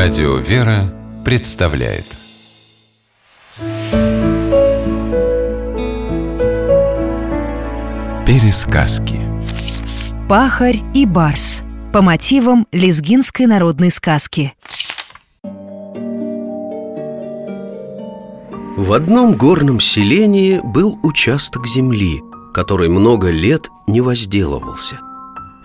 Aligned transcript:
Радио 0.00 0.36
«Вера» 0.36 0.94
представляет 1.24 2.04
Пересказки 8.24 9.20
Пахарь 10.28 10.84
и 10.94 11.04
барс 11.04 11.64
по 11.92 12.00
мотивам 12.00 12.68
лезгинской 12.70 13.46
народной 13.46 13.90
сказки. 13.90 14.54
В 18.76 18.92
одном 18.92 19.34
горном 19.34 19.80
селении 19.80 20.60
был 20.62 20.96
участок 21.02 21.66
земли, 21.66 22.22
который 22.54 22.88
много 22.88 23.30
лет 23.30 23.68
не 23.88 24.00
возделывался. 24.00 25.00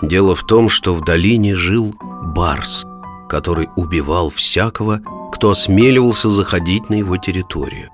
Дело 0.00 0.34
в 0.34 0.46
том, 0.46 0.70
что 0.70 0.94
в 0.94 1.04
долине 1.04 1.54
жил 1.54 1.94
барс, 2.34 2.86
который 3.32 3.70
убивал 3.76 4.28
всякого, 4.28 5.00
кто 5.32 5.48
осмеливался 5.48 6.28
заходить 6.28 6.90
на 6.90 6.96
его 6.96 7.16
территорию. 7.16 7.88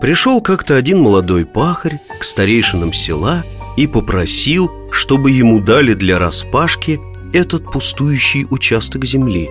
Пришел 0.00 0.40
как-то 0.40 0.76
один 0.76 1.00
молодой 1.00 1.44
пахарь 1.44 2.00
к 2.20 2.22
старейшинам 2.22 2.92
села 2.92 3.42
и 3.76 3.88
попросил, 3.88 4.70
чтобы 4.92 5.32
ему 5.32 5.58
дали 5.58 5.94
для 5.94 6.20
распашки 6.20 7.00
этот 7.32 7.64
пустующий 7.72 8.46
участок 8.50 9.04
земли. 9.04 9.48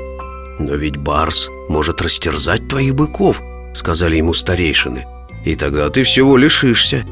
«Но 0.59 0.75
ведь 0.75 0.95
барс 0.95 1.49
может 1.67 2.01
растерзать 2.01 2.69
твоих 2.69 2.95
быков»,— 2.95 3.41
сказали 3.73 4.15
ему 4.15 4.33
старейшины. 4.33 5.05
«И 5.43 5.57
тогда 5.57 5.89
ты 5.89 6.03
всего 6.03 6.37
лишишься. 6.37 7.05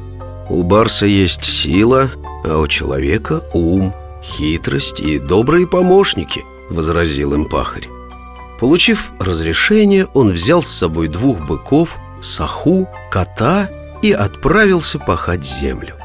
У 0.50 0.64
барса 0.64 1.06
есть 1.06 1.44
сила, 1.44 2.12
а 2.46 2.60
у 2.60 2.68
человека 2.68 3.44
ум, 3.54 3.94
хитрость 4.24 5.02
и 5.02 5.20
добрые 5.20 5.68
помощники»,— 5.68 6.46
возразил 6.70 7.34
им 7.34 7.44
пахарь. 7.44 7.90
Получив 8.60 9.12
разрешение, 9.20 10.08
он 10.14 10.32
взял 10.32 10.64
с 10.64 10.70
собой 10.70 11.08
двух 11.08 11.46
быков, 11.46 11.98
саху, 12.22 12.88
кота 13.12 13.70
и 14.02 14.12
отправился 14.12 15.00
пахать 15.00 15.46
землю. 15.46 15.96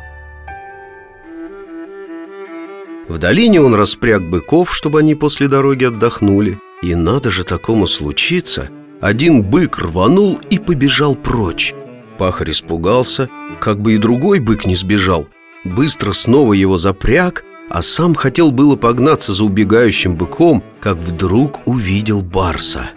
В 3.09 3.19
долине 3.19 3.61
он 3.61 3.75
распряг 3.75 4.23
быков, 4.23 4.75
чтобы 4.75 5.01
они 5.01 5.15
после 5.15 5.49
дороги 5.49 5.85
отдохнули. 5.85 6.59
И 6.83 6.95
надо 6.95 7.31
же 7.31 7.45
такому 7.45 7.87
случиться, 7.87 8.71
один 9.01 9.43
бык 9.43 9.79
рванул 9.79 10.41
и 10.49 10.59
побежал 10.59 11.15
прочь. 11.15 11.75
Пахарь 12.19 12.53
испугался, 12.53 13.29
как 13.61 13.81
бы 13.81 13.95
и 13.95 13.99
другой 13.99 14.41
бык 14.41 14.65
не 14.65 14.75
сбежал. 14.77 15.27
Быстро 15.65 16.13
снова 16.13 16.53
его 16.53 16.79
запряг, 16.79 17.45
а 17.71 17.83
сам 17.83 18.17
хотел 18.17 18.51
было 18.51 18.75
погнаться 18.75 19.33
за 19.33 19.45
убегающим 19.45 20.17
быком, 20.17 20.63
как 20.81 20.97
вдруг 20.99 21.61
увидел 21.67 22.21
барса. 22.21 22.91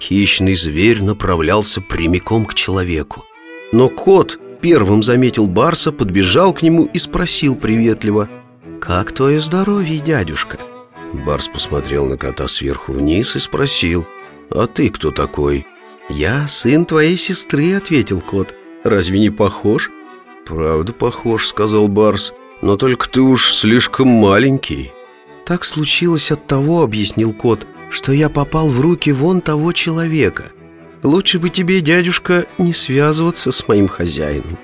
Хищный 0.00 0.54
зверь 0.54 1.02
направлялся 1.02 1.82
прямиком 1.82 2.46
к 2.46 2.54
человеку. 2.54 3.24
Но 3.70 3.90
кот 3.90 4.38
первым 4.62 5.02
заметил 5.02 5.46
барса, 5.46 5.92
подбежал 5.92 6.54
к 6.54 6.62
нему 6.62 6.86
и 6.86 6.98
спросил 6.98 7.54
приветливо 7.54 8.30
«Как 8.80 9.12
твое 9.12 9.42
здоровье, 9.42 10.00
дядюшка?» 10.00 10.58
Барс 11.26 11.48
посмотрел 11.48 12.06
на 12.06 12.16
кота 12.16 12.48
сверху 12.48 12.92
вниз 12.92 13.36
и 13.36 13.40
спросил 13.40 14.06
«А 14.50 14.66
ты 14.66 14.88
кто 14.88 15.10
такой?» 15.10 15.66
«Я 16.08 16.48
сын 16.48 16.86
твоей 16.86 17.18
сестры»,— 17.18 17.74
ответил 17.76 18.22
кот 18.22 18.54
«Разве 18.84 19.20
не 19.20 19.30
похож?» 19.30 19.90
«Правда 20.46 20.92
похож»,— 20.92 21.46
сказал 21.48 21.88
Барс 21.88 22.32
«Но 22.64 22.78
только 22.78 23.10
ты 23.10 23.20
уж 23.20 23.52
слишком 23.52 24.08
маленький». 24.08 24.90
«Так 25.44 25.66
случилось 25.66 26.30
от 26.30 26.46
того»,— 26.46 26.82
объяснил 26.82 27.34
кот 27.34 27.66
«Что 27.90 28.10
я 28.10 28.30
попал 28.30 28.68
в 28.68 28.80
руки 28.80 29.12
вон 29.12 29.42
того 29.42 29.72
человека 29.72 30.44
Лучше 31.02 31.38
бы 31.38 31.50
тебе, 31.50 31.82
дядюшка, 31.82 32.46
не 32.56 32.72
связываться 32.72 33.52
с 33.52 33.68
моим 33.68 33.86
хозяином». 33.86 34.56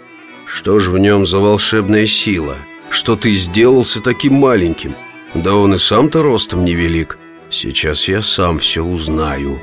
«Что 0.46 0.80
ж 0.80 0.88
в 0.88 0.96
нем 0.96 1.26
за 1.26 1.40
волшебная 1.40 2.06
сила? 2.06 2.56
Что 2.88 3.16
ты 3.16 3.34
сделался 3.34 4.00
таким 4.00 4.32
маленьким? 4.32 4.94
Да 5.34 5.54
он 5.54 5.74
и 5.74 5.78
сам-то 5.78 6.22
ростом 6.22 6.64
невелик. 6.64 7.18
Сейчас 7.50 8.08
я 8.08 8.22
сам 8.22 8.60
все 8.60 8.82
узнаю». 8.82 9.58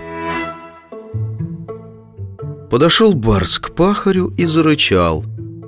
Подошел 2.70 3.16
Барс 3.16 3.58
к 3.58 3.74
пахарю 3.74 4.32
и 4.38 4.46
зарычал. 4.46 5.26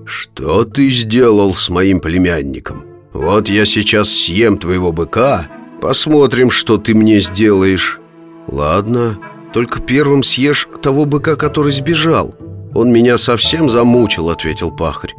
«Что 0.10 0.66
ты 0.66 0.90
сделал 0.90 1.54
с 1.54 1.70
моим 1.70 2.00
племянником? 2.00 2.84
Вот 3.14 3.48
я 3.48 3.68
сейчас 3.68 4.10
съем 4.10 4.58
твоего 4.58 4.92
быка, 4.92 5.46
посмотрим, 5.82 6.50
что 6.50 6.80
ты 6.80 6.96
мне 6.96 7.22
сделаешь». 7.22 8.00
«Ладно, 8.48 9.20
только 9.54 9.80
первым 9.80 10.24
съешь 10.24 10.68
того 10.82 11.06
быка, 11.06 11.36
который 11.36 11.72
сбежал. 11.72 12.34
Он 12.74 12.92
меня 12.92 13.20
совсем 13.20 13.70
замучил»,— 13.70 14.30
ответил 14.32 14.72
пахарь. 14.72 15.14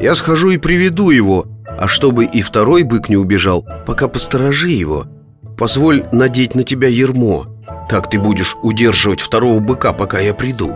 «Я 0.00 0.16
схожу 0.16 0.50
и 0.50 0.58
приведу 0.58 1.10
его, 1.10 1.46
а 1.68 1.86
чтобы 1.86 2.24
и 2.24 2.42
второй 2.42 2.82
бык 2.82 3.08
не 3.08 3.16
убежал, 3.16 3.64
пока 3.86 4.08
посторожи 4.08 4.70
его. 4.70 5.06
Позволь 5.56 6.06
надеть 6.10 6.56
на 6.56 6.64
тебя 6.64 6.88
ермо. 6.88 7.46
Так 7.88 8.10
ты 8.10 8.18
будешь 8.18 8.56
удерживать 8.64 9.20
второго 9.20 9.60
быка, 9.60 9.92
пока 9.92 10.18
я 10.18 10.34
приду». 10.34 10.72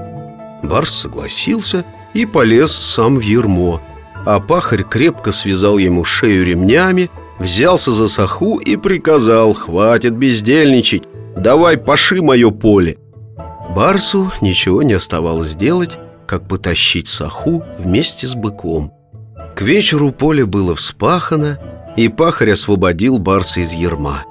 Барс 0.63 0.91
согласился 0.91 1.85
полез 2.27 2.73
сам 2.73 3.17
в 3.17 3.21
ермо. 3.21 3.81
А 4.27 4.41
пахарь 4.41 4.83
крепко 4.83 5.33
связал 5.33 5.79
ему 5.79 6.05
шею 6.05 6.45
ремнями, 6.45 7.11
взялся 7.39 7.93
за 7.93 8.09
саху 8.09 8.59
и 8.59 8.77
приказал 8.77 9.55
«Хватит 9.55 10.15
бездельничать, 10.15 11.05
давай 11.37 11.77
паши 11.77 12.21
мое 12.21 12.51
поле». 12.51 12.99
Барсу 13.75 14.33
ничего 14.41 14.83
не 14.83 14.95
оставалось 14.95 15.55
делать, 15.55 15.99
как 16.27 16.49
потащить 16.49 17.09
саху 17.09 17.65
вместе 17.79 18.27
с 18.27 18.35
быком. 18.35 18.93
К 19.55 19.63
вечеру 19.63 20.11
поле 20.11 20.45
было 20.47 20.75
вспахано, 20.75 21.59
и 21.97 22.09
пахарь 22.09 22.53
освободил 22.53 23.19
Барса 23.19 23.61
из 23.61 23.73
ерма. 23.73 24.25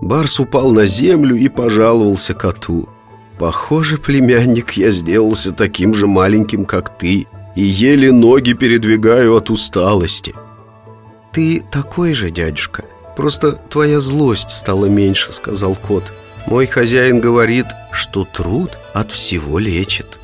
Барс 0.00 0.40
упал 0.40 0.70
на 0.70 0.86
землю 0.86 1.36
и 1.36 1.48
пожаловался 1.48 2.34
коту– 2.34 2.88
Похоже, 3.40 3.96
племянник, 3.96 4.72
я 4.72 4.90
сделался 4.90 5.52
таким 5.52 5.94
же 5.94 6.06
маленьким, 6.06 6.66
как 6.66 6.98
ты 6.98 7.26
И 7.56 7.62
еле 7.62 8.12
ноги 8.12 8.52
передвигаю 8.52 9.34
от 9.34 9.48
усталости 9.48 10.34
Ты 11.32 11.64
такой 11.72 12.12
же, 12.12 12.30
дядюшка 12.30 12.84
Просто 13.16 13.52
твоя 13.52 13.98
злость 13.98 14.50
стала 14.50 14.84
меньше, 14.86 15.32
сказал 15.32 15.74
кот. 15.74 16.04
Мой 16.46 16.66
хозяин 16.66 17.20
говорит, 17.20 17.64
что 17.92 18.26
труд 18.30 18.72
от 18.92 19.10
всего 19.10 19.58
лечит 19.58 20.18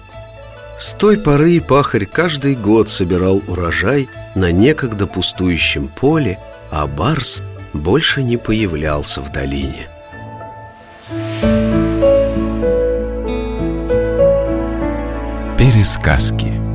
С 0.78 0.92
той 0.92 1.16
поры 1.16 1.62
пахарь 1.62 2.04
каждый 2.04 2.54
год 2.54 2.90
собирал 2.90 3.42
урожай 3.46 4.10
на 4.34 4.52
некогда 4.52 5.06
пустующем 5.06 5.88
поле 5.88 6.38
А 6.70 6.86
барс 6.86 7.42
больше 7.72 8.22
не 8.22 8.36
появлялся 8.36 9.22
в 9.22 9.32
долине 9.32 9.88
Пересказки 15.66 16.65